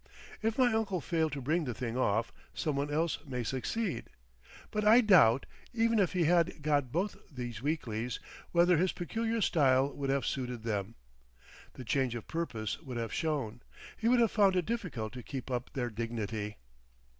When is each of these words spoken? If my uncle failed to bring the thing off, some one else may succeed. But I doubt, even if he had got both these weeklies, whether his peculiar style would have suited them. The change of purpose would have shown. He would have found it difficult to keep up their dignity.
If 0.41 0.57
my 0.57 0.73
uncle 0.73 0.99
failed 0.99 1.31
to 1.33 1.43
bring 1.43 1.65
the 1.65 1.75
thing 1.75 1.95
off, 1.95 2.33
some 2.55 2.75
one 2.75 2.91
else 2.91 3.19
may 3.27 3.43
succeed. 3.43 4.05
But 4.71 4.83
I 4.83 4.99
doubt, 5.01 5.45
even 5.75 5.99
if 5.99 6.13
he 6.13 6.23
had 6.23 6.63
got 6.63 6.91
both 6.91 7.17
these 7.31 7.61
weeklies, 7.61 8.19
whether 8.51 8.77
his 8.77 8.93
peculiar 8.93 9.41
style 9.41 9.93
would 9.93 10.09
have 10.09 10.25
suited 10.25 10.63
them. 10.63 10.95
The 11.73 11.85
change 11.85 12.15
of 12.15 12.27
purpose 12.27 12.81
would 12.81 12.97
have 12.97 13.13
shown. 13.13 13.61
He 13.95 14.07
would 14.07 14.19
have 14.19 14.31
found 14.31 14.55
it 14.55 14.65
difficult 14.65 15.13
to 15.13 15.21
keep 15.21 15.51
up 15.51 15.69
their 15.73 15.91
dignity. 15.91 16.57